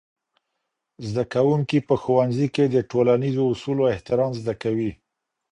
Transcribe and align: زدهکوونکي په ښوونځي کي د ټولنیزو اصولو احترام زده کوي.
زدهکوونکي 1.09 1.79
په 1.87 1.95
ښوونځي 2.01 2.47
کي 2.55 2.65
د 2.67 2.77
ټولنیزو 2.91 3.43
اصولو 3.53 3.83
احترام 3.93 4.31
زده 4.39 4.53
کوي. 4.63 4.91